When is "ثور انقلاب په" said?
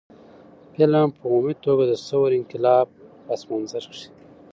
2.07-3.03